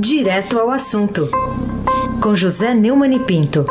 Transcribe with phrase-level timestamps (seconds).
[0.00, 1.28] Direto ao assunto,
[2.22, 3.66] com José Neumann e Pinto.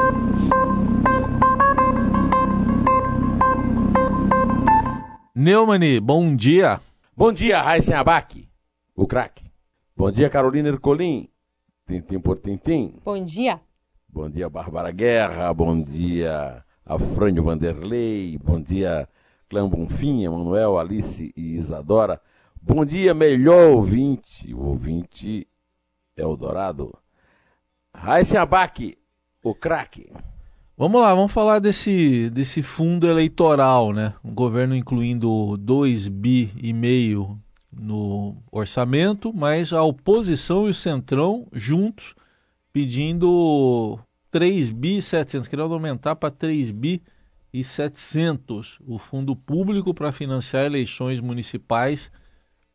[5.33, 6.79] Neumann, bom dia.
[7.17, 8.47] Bom dia, Raíssen Abac,
[8.95, 9.43] o craque.
[9.97, 11.27] Bom dia, Carolina Ercolim,
[11.87, 12.99] tintim por tintim.
[13.03, 13.59] Bom dia.
[14.07, 15.51] Bom dia, Bárbara Guerra.
[15.51, 18.37] Bom dia, Afrânio Vanderlei.
[18.37, 19.09] Bom dia,
[19.49, 22.21] Clã Bonfim, Emanuel, Alice e Isadora.
[22.61, 24.53] Bom dia, melhor ouvinte.
[24.53, 25.47] O ouvinte
[26.19, 26.93] Eldorado.
[27.95, 28.97] Raíssa Abac,
[29.43, 30.11] o craque.
[30.77, 34.13] Vamos lá, vamos falar desse, desse fundo eleitoral, né?
[34.23, 37.37] O governo incluindo 2 bi e meio
[37.69, 42.15] no orçamento, mas a oposição e o Centrão juntos
[42.71, 43.99] pedindo
[44.31, 47.01] 3 bi 700, querendo aumentar para 3 bi
[47.53, 52.09] e 700 o fundo público para financiar eleições municipais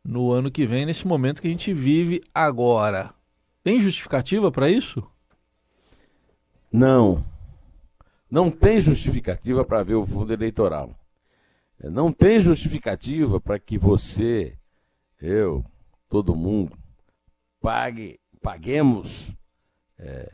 [0.03, 3.14] no ano que vem, nesse momento que a gente vive agora.
[3.65, 5.03] Tem justificativa para isso?
[6.71, 7.25] Não.
[8.29, 10.93] Não tem justificativa para ver o fundo eleitoral.
[11.79, 14.55] Não tem justificativa para que você,
[15.19, 15.65] eu,
[16.07, 16.77] todo mundo,
[17.59, 19.35] pague, paguemos
[19.97, 20.31] é,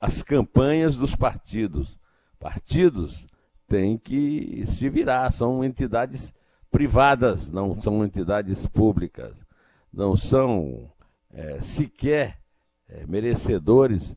[0.00, 1.98] as campanhas dos partidos.
[2.38, 3.26] Partidos
[3.68, 6.32] têm que se virar, são entidades
[6.70, 9.44] privadas, não são entidades públicas,
[9.92, 10.90] não são
[11.32, 12.38] é, sequer
[12.88, 14.14] é, merecedores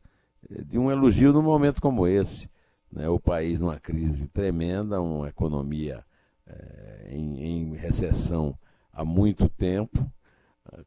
[0.48, 2.48] de um elogio num momento como esse.
[2.92, 3.08] Né?
[3.08, 6.04] O país numa crise tremenda, uma economia
[6.46, 8.56] é, em, em, recessão
[8.92, 10.10] há muito tempo,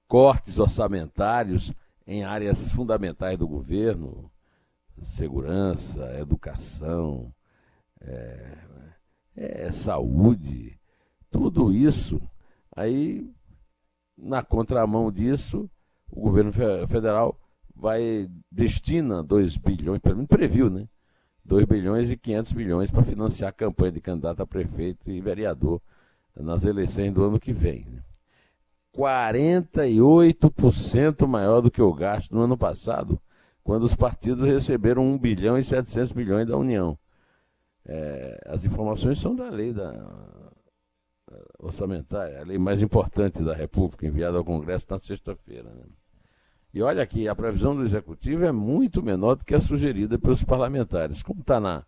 [0.07, 1.73] cortes orçamentários
[2.07, 4.31] em áreas fundamentais do governo,
[5.03, 7.33] segurança, educação,
[8.01, 8.57] é,
[9.35, 10.79] é, saúde,
[11.29, 12.21] tudo isso.
[12.75, 13.31] Aí,
[14.17, 15.69] na contramão disso,
[16.11, 16.51] o governo
[16.87, 17.35] federal
[17.75, 20.87] vai destina 2 bilhões, pelo menos previu, né?
[21.45, 25.81] 2 bilhões e 500 milhões para financiar a campanha de candidato a prefeito e vereador
[26.35, 27.85] nas eleições do ano que vem.
[27.85, 28.03] Né?
[28.95, 33.19] 48% maior do que o gasto no ano passado,
[33.63, 36.99] quando os partidos receberam 1 bilhão e 700 milhões da União.
[37.85, 39.91] É, as informações são da lei da,
[41.59, 45.69] orçamentária, a lei mais importante da República, enviada ao Congresso na sexta-feira.
[45.69, 45.83] Né?
[46.73, 50.43] E olha aqui, a previsão do Executivo é muito menor do que a sugerida pelos
[50.43, 51.23] parlamentares.
[51.23, 51.83] Como está na,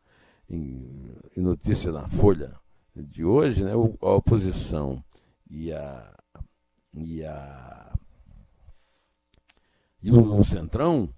[0.50, 2.56] em, em, notícia na Folha
[2.96, 5.03] de hoje, né, a oposição
[5.50, 6.14] e a,
[6.94, 7.94] e a
[10.03, 11.14] e o, o Centrão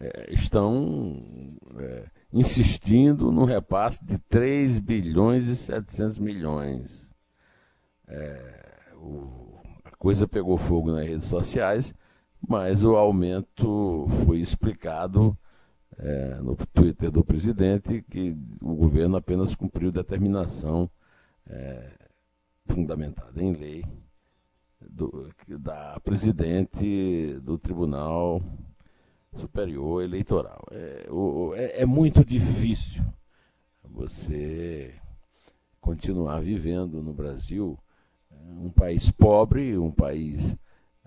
[0.00, 7.14] é, estão é, insistindo no repasse de 3 bilhões e 700 milhões
[8.08, 11.94] é, o, a coisa pegou fogo nas redes sociais,
[12.48, 15.36] mas o aumento foi explicado
[15.98, 20.90] é, no Twitter do presidente que o governo apenas cumpriu determinação
[21.46, 21.92] é,
[22.66, 23.84] fundamentada em lei
[24.80, 25.28] do,
[25.58, 28.40] da presidente do Tribunal
[29.34, 30.64] Superior Eleitoral.
[30.70, 33.02] É, o, é, é muito difícil
[33.82, 34.94] você
[35.80, 37.78] continuar vivendo no Brasil
[38.30, 40.56] um país pobre, um país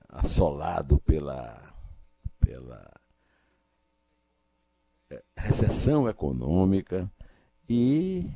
[0.09, 1.73] assolado pela,
[2.39, 2.91] pela
[5.09, 7.11] é, recessão econômica
[7.69, 8.29] e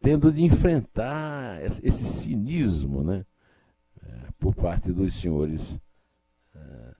[0.00, 3.24] tendo de enfrentar esse cinismo né,
[4.02, 5.78] é, por parte dos senhores
[6.54, 6.94] é,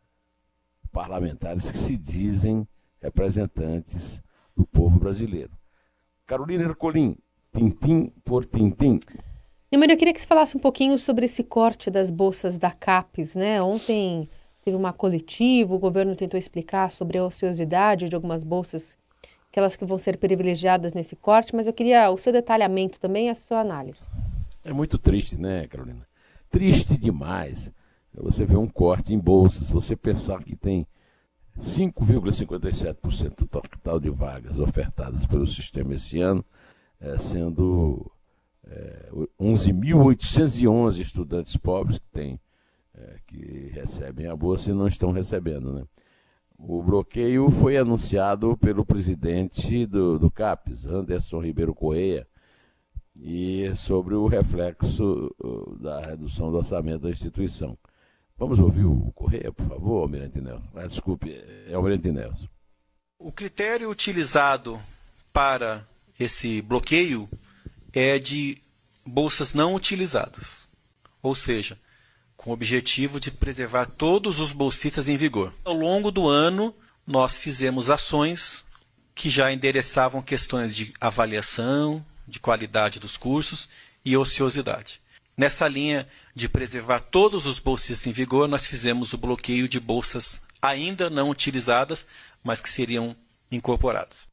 [0.90, 2.66] parlamentares que se dizem
[3.00, 4.22] representantes
[4.56, 5.52] do povo brasileiro.
[6.26, 7.16] Carolina Ercolim,
[7.52, 8.98] tintim por tintim.
[9.72, 13.36] Neumann, eu queria que você falasse um pouquinho sobre esse corte das bolsas da CAPES,
[13.36, 13.62] né?
[13.62, 14.28] Ontem
[14.64, 18.98] teve uma coletiva, o governo tentou explicar sobre a ociosidade de algumas bolsas,
[19.48, 23.34] aquelas que vão ser privilegiadas nesse corte, mas eu queria o seu detalhamento também a
[23.36, 24.00] sua análise.
[24.64, 26.04] É muito triste, né, Carolina?
[26.50, 27.70] Triste demais.
[28.12, 30.84] Você vê um corte em bolsas, você pensar que tem
[31.60, 36.44] 5,57% do total de vagas ofertadas pelo sistema esse ano,
[37.00, 38.10] é, sendo
[38.70, 39.08] é,
[39.40, 42.40] 11.811 estudantes pobres que, tem,
[42.94, 45.72] é, que recebem a bolsa e não estão recebendo.
[45.72, 45.84] Né?
[46.56, 52.26] O bloqueio foi anunciado pelo presidente do, do CAPES, Anderson Ribeiro Correia,
[53.16, 55.34] e sobre o reflexo
[55.80, 57.76] da redução do orçamento da instituição.
[58.38, 60.68] Vamos ouvir o Correia, por favor, Almirante Nelson.
[60.74, 61.30] Ah, desculpe,
[61.66, 62.48] é Almirante Nelson.
[63.18, 64.80] O critério utilizado
[65.30, 65.86] para
[66.18, 67.28] esse bloqueio
[67.92, 68.58] é de
[69.04, 70.68] bolsas não utilizadas.
[71.22, 71.78] Ou seja,
[72.36, 75.52] com o objetivo de preservar todos os bolsistas em vigor.
[75.64, 76.74] Ao longo do ano,
[77.06, 78.64] nós fizemos ações
[79.14, 83.68] que já endereçavam questões de avaliação, de qualidade dos cursos
[84.04, 85.00] e ociosidade.
[85.36, 90.42] Nessa linha de preservar todos os bolsistas em vigor, nós fizemos o bloqueio de bolsas
[90.62, 92.06] ainda não utilizadas,
[92.42, 93.16] mas que seriam
[93.50, 94.28] incorporadas.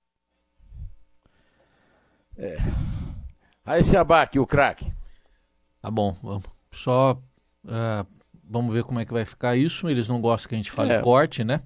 [2.38, 2.58] É.
[3.68, 4.90] Aí esse abaque, o craque.
[5.82, 6.46] Tá bom, vamos.
[6.72, 7.22] Só
[7.68, 8.06] é,
[8.50, 9.90] vamos ver como é que vai ficar isso.
[9.90, 11.02] Eles não gostam que a gente fale é.
[11.02, 11.62] corte, né?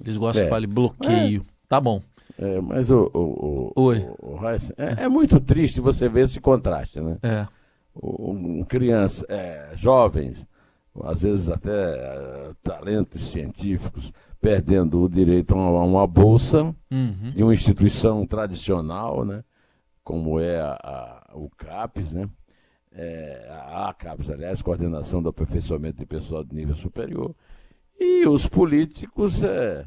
[0.00, 0.46] Eles gostam é.
[0.46, 1.44] que fale bloqueio.
[1.46, 1.52] É.
[1.68, 2.00] Tá bom.
[2.38, 3.98] É, mas o, o, o, Oi.
[4.20, 7.18] o, o é, é, muito triste você ver esse contraste, né?
[7.22, 7.46] É.
[8.00, 9.26] Um, criança,
[9.74, 10.46] jovens,
[11.02, 17.32] às vezes até talentos científicos, perdendo o direito a uma, uma bolsa uhum.
[17.34, 19.42] de uma instituição tradicional, né?
[20.04, 22.28] Como é a, a, o CAPES, né?
[22.92, 27.34] É, a CAPES, aliás, Coordenação do Aperfeiçoamento de Pessoal de Nível Superior,
[27.98, 29.86] e os políticos é,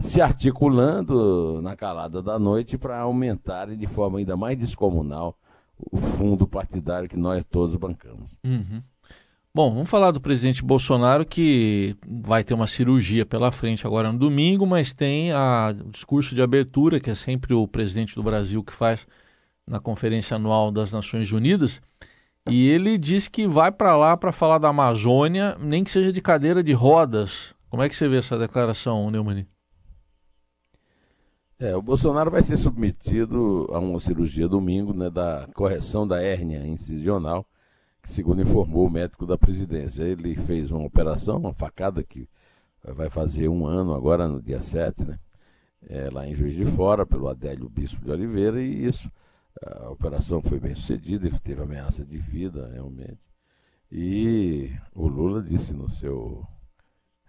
[0.00, 5.38] se articulando na calada da noite para aumentarem de forma ainda mais descomunal
[5.78, 8.30] o fundo partidário que nós todos bancamos.
[8.44, 8.82] Uhum.
[9.54, 14.18] Bom, vamos falar do presidente Bolsonaro que vai ter uma cirurgia pela frente agora no
[14.18, 18.64] domingo, mas tem a, o discurso de abertura, que é sempre o presidente do Brasil
[18.64, 19.06] que faz
[19.66, 21.80] na Conferência Anual das Nações Unidas.
[22.48, 26.20] E ele diz que vai para lá para falar da Amazônia, nem que seja de
[26.20, 27.54] cadeira de rodas.
[27.70, 29.48] Como é que você vê essa declaração, Neumani?
[31.58, 36.66] É, o Bolsonaro vai ser submetido a uma cirurgia domingo, né, da correção da hérnia
[36.66, 37.46] incisional,
[38.02, 40.02] que segundo informou o médico da presidência.
[40.02, 42.28] Ele fez uma operação, uma facada que
[42.82, 45.18] vai fazer um ano agora, no dia 7, né,
[45.88, 49.10] é, lá em Juiz de Fora, pelo Adélio Bispo de Oliveira, e isso,
[49.62, 53.20] a operação foi bem sucedida, ele teve ameaça de vida, realmente.
[53.90, 56.44] E o Lula disse no seu,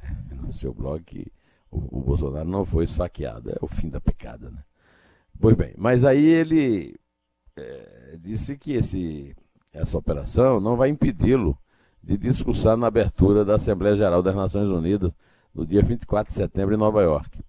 [0.41, 1.31] no seu blog que
[1.69, 3.51] o, o, Bolsonaro não foi esfaqueado.
[3.51, 4.63] É o fim da pecada, né?
[5.39, 6.95] Pois bem, mas aí ele
[7.55, 9.35] é, disse que esse,
[9.71, 11.57] essa operação não vai impedi-lo
[12.01, 15.11] de discursar na abertura da Assembleia Geral das Nações Unidas
[15.53, 17.43] no dia 24 de setembro em Nova York.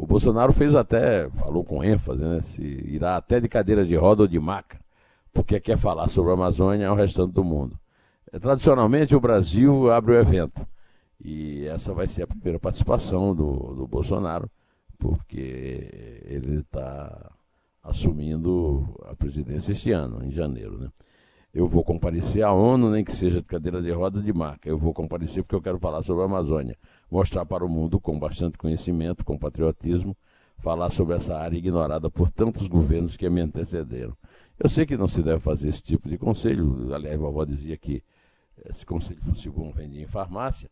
[0.00, 4.22] O Bolsonaro fez até, falou com ênfase, né, se irá até de cadeira de roda
[4.22, 4.80] ou de maca,
[5.30, 7.78] porque quer falar sobre a Amazônia ao restante do mundo.
[8.32, 10.66] É, tradicionalmente, o Brasil abre o evento.
[11.22, 14.50] E essa vai ser a primeira participação do, do Bolsonaro,
[14.98, 17.30] porque ele está
[17.82, 20.78] assumindo a presidência este ano, em janeiro.
[20.78, 20.88] Né?
[21.52, 24.68] Eu vou comparecer à ONU, nem que seja de cadeira de roda de marca.
[24.68, 26.76] Eu vou comparecer porque eu quero falar sobre a Amazônia,
[27.10, 30.16] mostrar para o mundo com bastante conhecimento, com patriotismo,
[30.58, 34.16] falar sobre essa área ignorada por tantos governos que me antecederam.
[34.58, 37.76] Eu sei que não se deve fazer esse tipo de conselho, aliás, a vovó dizia
[37.76, 38.04] que
[38.68, 40.70] esse conselho fosse bom vendia em farmácia,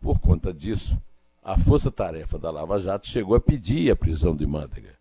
[0.00, 1.00] Por conta disso,
[1.42, 4.94] a força-tarefa da Lava Jato chegou a pedir a prisão de Manteiga,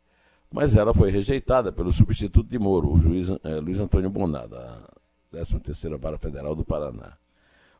[0.53, 4.88] mas ela foi rejeitada pelo substituto de Moro, o juiz eh, Luiz Antônio Bonar, da
[5.33, 7.13] 13ª Vara Federal do Paraná.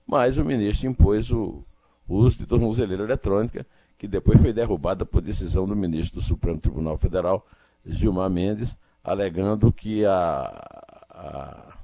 [0.08, 1.63] Mas o ministro impôs o,
[2.08, 3.63] o uso de tornozeleira eletrônica,
[3.96, 7.46] que depois foi derrubada por decisão do ministro do Supremo Tribunal Federal,
[7.86, 11.77] Gilmar Mendes, alegando que a, a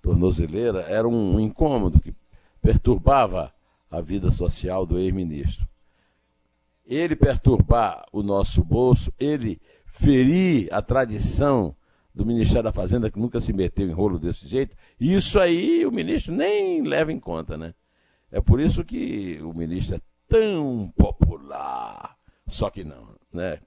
[0.00, 2.14] tornozeleira era um incômodo que
[2.62, 3.52] perturbava
[3.90, 5.68] a vida social do ex-ministro.
[6.86, 9.60] Ele perturbar o nosso bolso, ele
[9.92, 11.74] ferir a tradição
[12.14, 15.92] do Ministério da Fazenda, que nunca se meteu em rolo desse jeito, isso aí o
[15.92, 17.74] ministro nem leva em conta, né?
[18.30, 22.16] É por isso que o ministro é tão popular.
[22.46, 23.58] Só que não, né?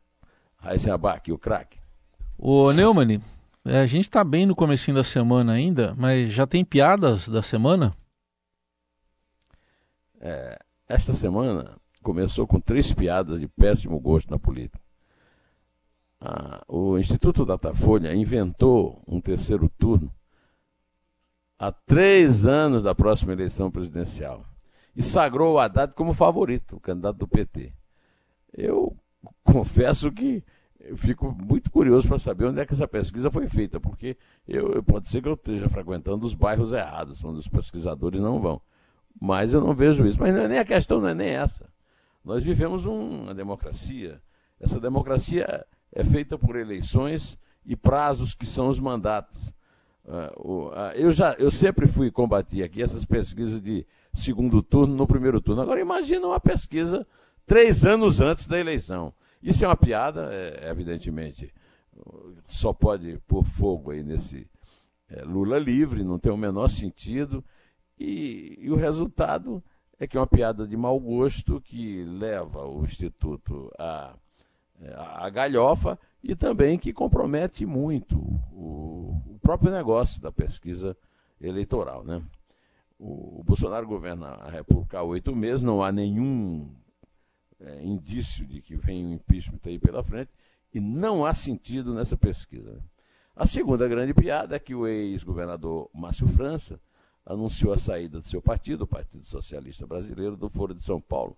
[0.58, 1.80] Raíssen Abac, o craque.
[2.38, 3.22] Ô Neumann,
[3.66, 7.42] é, a gente está bem no comecinho da semana ainda, mas já tem piadas da
[7.42, 7.96] semana?
[10.20, 14.83] É, esta semana começou com três piadas de péssimo gosto na política.
[16.26, 20.10] Ah, o Instituto Datafolha inventou um terceiro turno
[21.60, 24.46] há três anos da próxima eleição presidencial
[24.96, 27.74] e sagrou o Haddad como favorito, o candidato do PT.
[28.54, 28.96] Eu
[29.44, 30.42] confesso que
[30.80, 34.16] eu fico muito curioso para saber onde é que essa pesquisa foi feita, porque
[34.48, 38.62] eu, pode ser que eu esteja frequentando os bairros errados, onde os pesquisadores não vão.
[39.20, 40.18] Mas eu não vejo isso.
[40.22, 41.70] Mas não é nem a questão não é nem essa.
[42.24, 44.22] Nós vivemos uma democracia.
[44.58, 49.54] Essa democracia é feita por eleições e prazos que são os mandatos.
[50.06, 55.08] Uh, uh, eu, já, eu sempre fui combater aqui essas pesquisas de segundo turno no
[55.08, 55.62] primeiro turno.
[55.62, 57.08] Agora imagina uma pesquisa
[57.46, 59.14] três anos antes da eleição.
[59.42, 61.54] Isso é uma piada, é, evidentemente.
[62.48, 64.48] Só pode pôr fogo aí nesse
[65.10, 67.44] é, Lula livre, não tem o menor sentido.
[68.00, 69.64] E, e, o resultado
[70.00, 74.16] é que é uma piada de mau gosto que leva o Instituto a,
[74.96, 78.18] a, a galhofa e também que compromete muito
[78.52, 80.98] o, o, próprio negócio da pesquisa
[81.40, 82.04] eleitoral.
[82.04, 82.22] Né?
[82.98, 86.74] O, o Bolsonaro governa a República há oito meses, não há nenhum
[87.60, 90.32] é, indício de que vem um impeachment aí pela frente,
[90.74, 92.82] e não há sentido nessa pesquisa.
[93.36, 96.80] A segunda grande piada é que o ex-governador Márcio França
[97.26, 101.38] anunciou a saída do seu partido, o Partido Socialista Brasileiro, do Foro de São Paulo.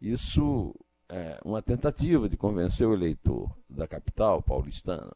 [0.00, 0.74] Isso
[1.10, 5.12] é uma tentativa de convencer o eleitor da capital paulistana,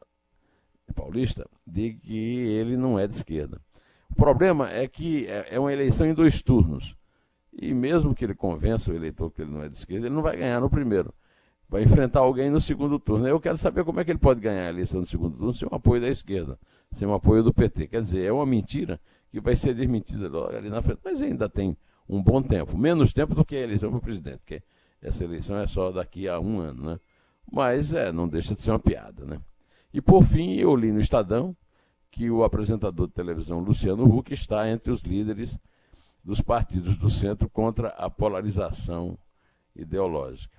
[0.93, 3.61] paulista de que ele não é de esquerda.
[4.11, 6.95] O problema é que é, é uma eleição em dois turnos.
[7.51, 10.21] E mesmo que ele convença o eleitor que ele não é de esquerda, ele não
[10.21, 11.13] vai ganhar no primeiro.
[11.67, 13.27] Vai enfrentar alguém no segundo turno.
[13.27, 15.67] Eu quero saber como é que ele pode ganhar a eleição no segundo turno sem
[15.71, 16.59] o apoio da esquerda,
[16.91, 17.87] sem o apoio do PT.
[17.87, 18.99] Quer dizer, é uma mentira
[19.31, 20.99] que vai ser desmentida logo ali na frente.
[21.03, 21.75] Mas ainda tem
[22.07, 24.61] um bom tempo, menos tempo do que a eleição para o presidente, porque
[25.05, 26.99] essa eleição é só daqui a um ano, né?
[27.51, 29.39] Mas é, não deixa de ser uma piada, né?
[29.93, 31.55] E por fim, eu li no Estadão
[32.11, 35.57] que o apresentador de televisão Luciano Huck está entre os líderes
[36.23, 39.17] dos partidos do centro contra a polarização
[39.75, 40.57] ideológica.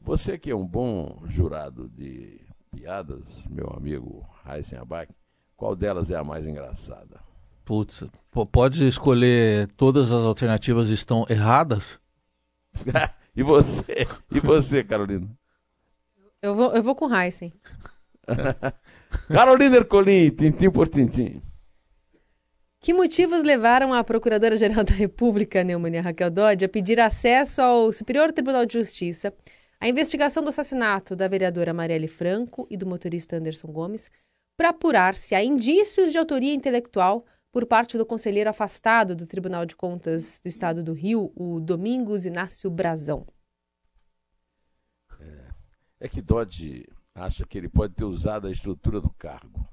[0.00, 5.12] Você que é um bom jurado de piadas, meu amigo Heisen Abac,
[5.56, 7.20] qual delas é a mais engraçada?
[7.64, 8.04] Putz,
[8.50, 12.00] pode escolher todas as alternativas estão erradas?
[13.34, 14.06] e você?
[14.30, 15.28] E você, Carolina?
[16.40, 17.52] Eu vou, eu vou com Heisen.
[19.28, 21.42] Carolina Ercolim, tintim por tintim.
[22.80, 28.32] Que motivos levaram a Procuradora-Geral da República, Neumann Raquel Dodge, a pedir acesso ao Superior
[28.32, 29.32] Tribunal de Justiça
[29.80, 34.10] à investigação do assassinato da vereadora Marielle Franco e do motorista Anderson Gomes
[34.56, 39.66] para apurar se há indícios de autoria intelectual por parte do conselheiro afastado do Tribunal
[39.66, 43.26] de Contas do Estado do Rio, o Domingos Inácio Brazão?
[45.20, 45.50] É,
[46.00, 49.68] é que Dodge acha que ele pode ter usado a estrutura do cargo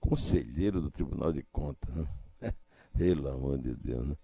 [0.00, 2.06] conselheiro do Tribunal de Contas, né?
[2.96, 4.16] pelo amor de Deus, né?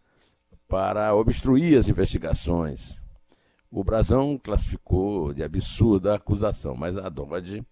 [0.68, 3.02] para obstruir as investigações.
[3.70, 7.66] O Brazão classificou de absurda a acusação, mas a Dodge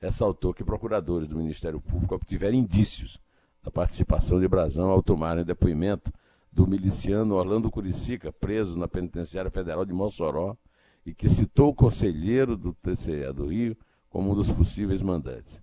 [0.00, 3.20] ressaltou que procuradores do Ministério Público obtiveram indícios
[3.62, 6.12] da participação de Brazão ao tomarem depoimento
[6.52, 10.56] do miliciano Orlando Curicica, preso na Penitenciária Federal de Mossoró,
[11.04, 13.76] e que citou o conselheiro do TCE do Rio
[14.08, 15.62] como um dos possíveis mandantes.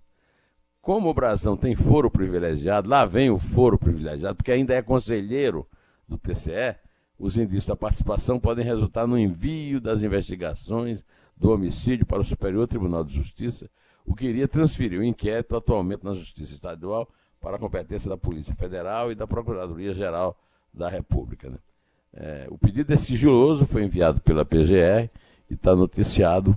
[0.80, 5.66] Como o Brasão tem foro privilegiado, lá vem o foro privilegiado, porque ainda é conselheiro
[6.08, 6.76] do TCE,
[7.18, 11.04] os indícios da participação podem resultar no envio das investigações
[11.36, 13.68] do homicídio para o Superior Tribunal de Justiça,
[14.06, 17.08] o que iria transferir o inquérito atualmente na Justiça Estadual
[17.40, 20.36] para a competência da Polícia Federal e da Procuradoria-Geral
[20.72, 21.50] da República.
[21.50, 21.58] Né?
[22.14, 25.10] É, o pedido é sigiloso, foi enviado pela PGR
[25.50, 26.56] e está noticiado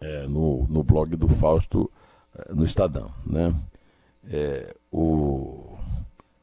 [0.00, 1.90] é, no, no blog do Fausto
[2.34, 3.12] é, no Estadão.
[3.26, 3.54] Né?
[4.30, 5.76] É, o,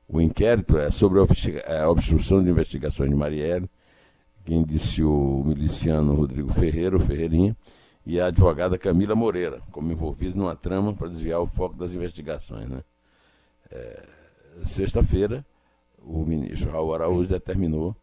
[0.07, 3.69] o inquérito é sobre a obstrução de investigações de Marielle,
[4.45, 7.55] quem disse o miliciano Rodrigo Ferreira, o Ferreirinha,
[8.05, 12.69] e a advogada Camila Moreira, como envolvidos numa trama para desviar o foco das investigações.
[12.69, 12.83] Né?
[13.71, 14.03] É,
[14.65, 15.45] Sexta-feira,
[15.99, 17.95] o ministro Raul Araújo determinou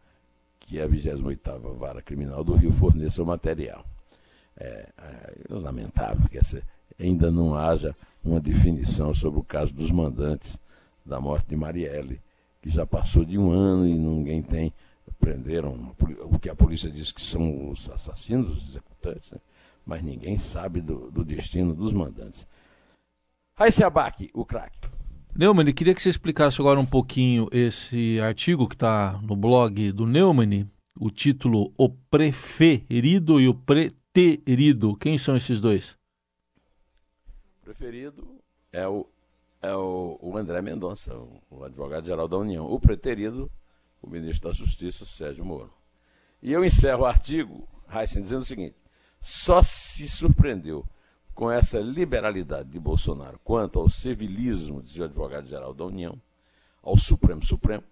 [0.60, 3.84] que a 28ª Vara Criminal do Rio forneça o material.
[4.56, 6.62] É, é lamentável que essa,
[7.00, 10.58] ainda não haja uma definição sobre o caso dos mandantes
[11.04, 12.20] da morte de Marielle,
[12.60, 14.72] que já passou de um ano e ninguém tem.
[15.18, 19.38] Prenderam o que a polícia diz que são os assassinos, os executantes, né?
[19.86, 22.46] mas ninguém sabe do, do destino dos mandantes.
[23.54, 24.88] Raíssa Abac, o craque.
[25.34, 30.06] Neumann, queria que você explicasse agora um pouquinho esse artigo que está no blog do
[30.06, 30.70] Neumann,
[31.00, 34.94] o título O Preferido e o Preterido.
[34.94, 35.96] Quem são esses dois?
[37.62, 38.36] O preferido
[38.70, 39.08] é o,
[39.62, 41.16] é o, o André Mendonça,
[41.50, 42.66] o advogado-geral da União.
[42.66, 43.50] O preterido,
[44.02, 45.72] o ministro da Justiça, Sérgio Moro.
[46.42, 48.76] E eu encerro o artigo, Heisen, dizendo o seguinte:
[49.18, 50.84] só se surpreendeu
[51.42, 56.14] com essa liberalidade de Bolsonaro quanto ao civilismo, dizia o advogado-geral da União,
[56.80, 57.82] ao Supremo Supremo,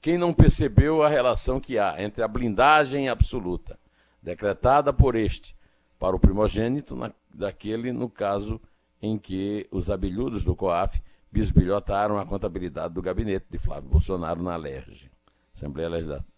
[0.00, 3.76] quem não percebeu a relação que há entre a blindagem absoluta
[4.22, 5.56] decretada por este
[5.98, 8.60] para o primogênito, na, daquele, no caso
[9.02, 14.54] em que os abelhudos do COAF bisbilhotaram a contabilidade do gabinete de Flávio Bolsonaro na
[14.54, 15.10] LERJ,
[15.52, 15.88] Assembleia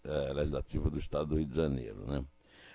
[0.03, 2.07] eh, Legislativa do Estado do Rio de Janeiro.
[2.07, 2.25] Né?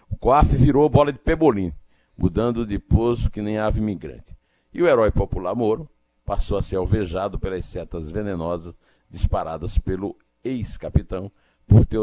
[0.08, 1.72] O COAF virou bola de pebolim,
[2.20, 4.36] mudando de pouso que nem ave migrante.
[4.74, 5.88] E o herói popular Moro
[6.22, 8.74] passou a ser alvejado pelas setas venenosas
[9.08, 11.32] disparadas pelo ex-capitão
[11.66, 11.98] por ter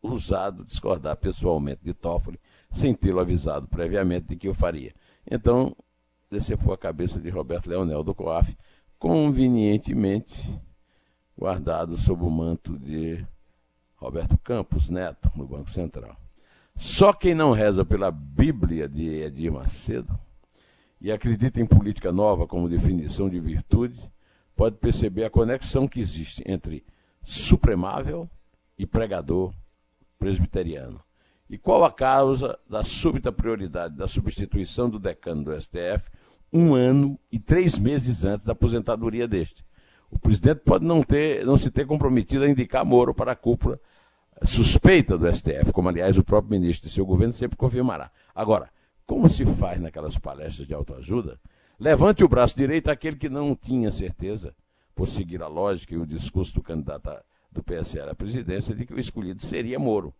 [0.00, 2.38] usado discordar pessoalmente de Toffoli
[2.70, 4.94] sem tê-lo avisado previamente de que o faria.
[5.28, 5.74] Então,
[6.30, 8.56] decepou a cabeça de Roberto Leonel do COAF,
[8.98, 10.58] convenientemente
[11.36, 13.26] guardado sob o manto de
[13.96, 16.16] Roberto Campos Neto, no Banco Central.
[16.76, 20.18] Só quem não reza pela Bíblia de Edir Macedo
[21.00, 24.00] e acredita em política nova como definição de virtude,
[24.54, 26.84] pode perceber a conexão que existe entre
[27.22, 28.30] supremável
[28.78, 29.52] e pregador
[30.18, 31.02] presbiteriano.
[31.50, 36.08] E qual a causa da súbita prioridade da substituição do decano do STF
[36.52, 39.64] um ano e três meses antes da aposentadoria deste?
[40.10, 43.80] O presidente pode não, ter, não se ter comprometido a indicar Moro para a cúpula
[44.44, 48.10] suspeita do STF, como aliás o próprio ministro de seu governo sempre confirmará.
[48.34, 48.70] Agora,
[49.06, 51.38] como se faz naquelas palestras de autoajuda,
[51.78, 54.54] levante o braço direito aquele que não tinha certeza,
[54.94, 57.10] por seguir a lógica e o discurso do candidato
[57.50, 60.14] do PSL à presidência, de que o escolhido seria Moro,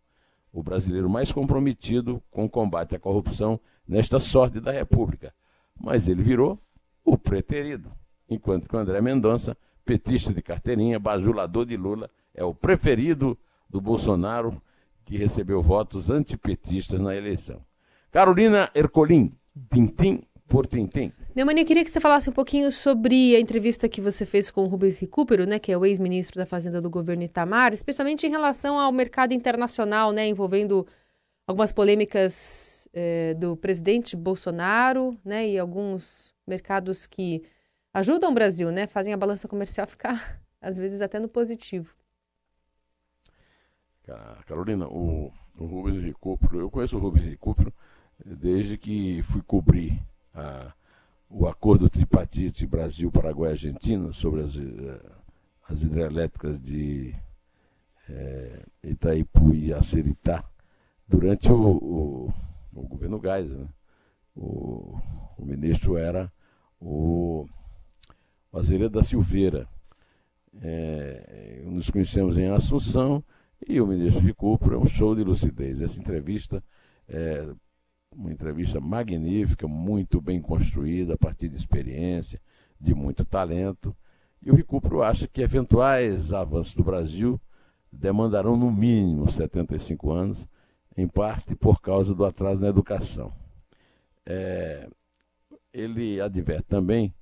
[0.53, 5.35] o brasileiro mais comprometido com o combate à corrupção nesta sorte da República.
[5.79, 6.59] Mas ele virou
[7.05, 7.91] o preterido,
[8.29, 13.37] enquanto que o André Mendonça, petista de carteirinha, bajulador de Lula, é o preferido
[13.73, 14.63] do Bolsonaro,
[15.05, 17.65] que recebeu votos antipetistas na eleição.
[18.11, 19.33] Carolina Ercolim,
[19.73, 21.11] Tintim por Tintim.
[21.35, 24.65] Neumann, eu queria que você falasse um pouquinho sobre a entrevista que você fez com
[24.65, 28.31] o Rubens Recupero, né, que é o ex-ministro da Fazenda do governo Itamar, especialmente em
[28.31, 30.87] relação ao mercado internacional, né, envolvendo
[31.47, 37.43] algumas polêmicas eh, do presidente Bolsonaro, né, e alguns mercados que
[37.95, 41.95] ajudam o Brasil, né, fazem a balança comercial ficar, às vezes, até no positivo.
[44.47, 47.73] Carolina, o, o Rubens Recupero, eu conheço o Rubens Recupero
[48.25, 50.01] desde que fui cobrir
[50.35, 50.73] a,
[51.29, 55.01] o acordo tripartite Brasil-Paraguai-Argentina sobre as, eh,
[55.69, 57.15] as hidrelétricas de
[58.09, 60.45] é, Itaipu e Aceritá
[61.09, 62.35] durante o, o,
[62.75, 63.59] o governo Geisel.
[63.59, 63.69] Né?
[64.35, 64.99] O,
[65.39, 66.33] o, ministro era
[66.81, 67.47] o,
[68.51, 69.67] o da Silveira.
[70.61, 73.25] É, nos conhecemos em Assunção
[73.67, 75.81] e o ministro Recupero é um show de lucidez.
[75.81, 76.63] Essa entrevista
[77.09, 77.47] é
[78.15, 82.41] uma entrevista magnífica, muito bem construída, a partir de experiência,
[82.81, 83.97] de muito talento.
[84.43, 87.41] E o Recupero acha que eventuais avanços do Brasil
[87.91, 90.49] demandarão no mínimo 75 anos,
[90.97, 93.33] em parte por causa do atraso na educação.
[94.27, 94.89] É,
[95.73, 97.15] ele adverte também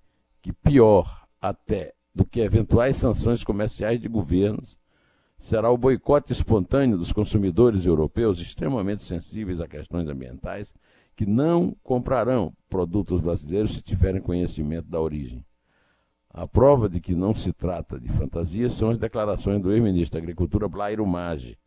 [0.42, 4.79] que pior até do que eventuais sanções comerciais de governos
[5.40, 10.74] será o boicote espontâneo dos consumidores europeus extremamente sensíveis a questões ambientais,
[11.16, 15.44] que não comprarão produtos brasileiros se tiverem conhecimento da origem.
[16.32, 20.22] A prova de que não se trata de fantasia são as declarações do ex-ministro da
[20.22, 21.58] Agricultura, Blairo Maggi,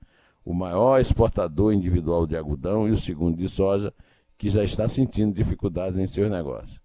[0.46, 3.94] o maior exportador individual de algodão e o segundo de soja,
[4.38, 6.80] que já está sentindo dificuldades em seus negócios.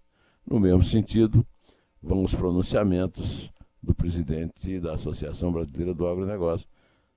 [0.45, 1.45] No mesmo sentido,
[2.01, 6.67] vão os pronunciamentos do presidente da Associação Brasileira do Agronegócio,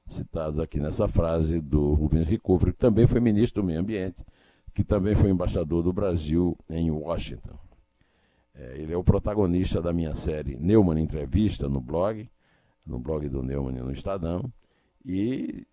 [0.09, 4.25] citados aqui nessa frase do Rubens Recupero, que também foi ministro do Meio Ambiente,
[4.75, 7.59] que também foi embaixador do Brasil em Washington.
[8.55, 12.29] É, ele é o protagonista da minha série Neumann Entrevista no blog,
[12.85, 14.53] no blog do Neumann no Estadão,
[15.05, 15.67] e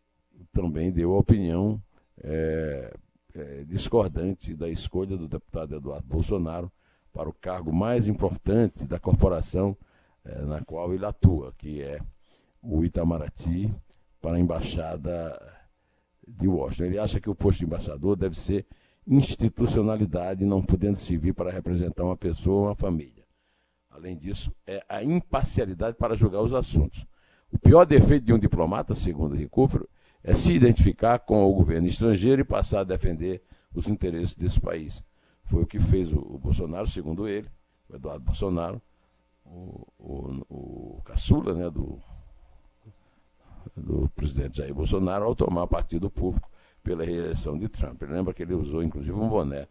[0.51, 1.81] também deu a opinião
[2.21, 2.93] é,
[3.35, 6.71] é, discordante da escolha do deputado Eduardo Bolsonaro
[7.11, 9.75] para o cargo mais importante da corporação
[10.23, 11.99] é, na qual ele atua, que é
[12.61, 13.73] o Itamaraty,
[14.21, 15.39] para a embaixada
[16.27, 16.85] de Washington.
[16.85, 18.65] Ele acha que o posto de embaixador deve ser
[19.07, 23.25] institucionalidade, não podendo servir para representar uma pessoa ou uma família.
[23.89, 27.05] Além disso, é a imparcialidade para julgar os assuntos.
[27.51, 29.89] O pior defeito de um diplomata, segundo Recupero,
[30.23, 33.41] é se identificar com o governo estrangeiro e passar a defender
[33.73, 35.03] os interesses desse país.
[35.43, 37.49] Foi o que fez o, o Bolsonaro, segundo ele,
[37.89, 38.81] o Eduardo Bolsonaro,
[39.43, 41.99] o, o, o caçula né, do,
[43.79, 46.49] do presidente Jair Bolsonaro, ao tomar partido público
[46.83, 48.01] pela reeleição de Trump.
[48.03, 49.67] Lembra que ele usou inclusive um boné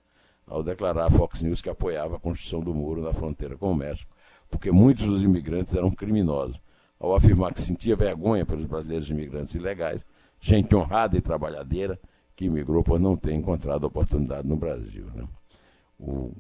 [0.47, 3.75] ao declarar à Fox News que apoiava a construção do muro na fronteira com o
[3.75, 4.11] México,
[4.51, 6.61] porque muitos dos imigrantes eram criminosos.
[6.99, 10.05] Ao afirmar que sentia vergonha pelos brasileiros imigrantes ilegais,
[10.41, 11.99] gente honrada e trabalhadeira
[12.35, 15.07] que imigrou por não ter encontrado oportunidade no Brasil.
[15.15, 15.27] Né?
[15.99, 16.33] O,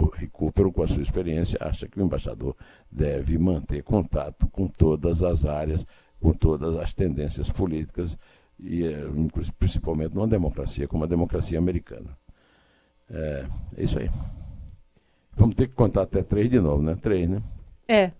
[0.00, 2.54] o Recupero, com a sua experiência, acha que o embaixador
[2.90, 5.84] deve manter contato com todas as áreas,
[6.24, 8.16] com todas as tendências políticas
[8.58, 9.04] e eh,
[9.58, 12.16] principalmente numa democracia como a democracia americana.
[13.10, 14.10] É, é, isso aí.
[15.36, 16.96] Vamos ter que contar até três de novo, né?
[16.96, 17.42] Três, né?
[17.86, 18.04] É.
[18.04, 18.12] é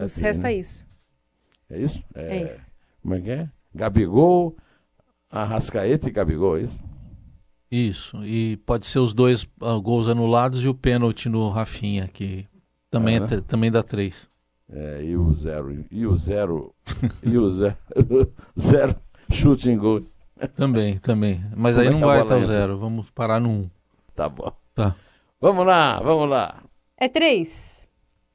[0.00, 0.54] Nos três, resta né?
[0.54, 0.84] isso.
[1.70, 2.04] É isso?
[2.12, 2.72] É, é, isso.
[3.00, 3.48] Como é que é?
[3.72, 4.56] Gabigol,
[5.30, 6.80] Arrascaeta e Gabigol, é isso?
[7.70, 8.24] Isso.
[8.24, 12.48] E pode ser os dois uh, gols anulados e o pênalti no Rafinha, que
[12.90, 13.26] também, é, né?
[13.46, 14.28] também dá três.
[14.72, 15.84] É, e o zero.
[15.90, 16.71] E o zero.
[17.22, 17.76] e o zero.
[18.58, 18.96] zero
[19.30, 20.02] chute em gol.
[20.54, 21.40] Também, também.
[21.56, 22.78] Mas Como aí é não vai até o zero.
[22.78, 23.70] Vamos parar no um.
[24.14, 24.52] Tá bom.
[24.74, 24.94] Tá.
[25.40, 26.62] Vamos lá, vamos lá.
[26.96, 27.88] É três.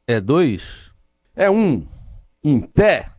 [0.06, 0.94] É dois?
[1.36, 1.86] É um.
[2.44, 3.12] Em pé.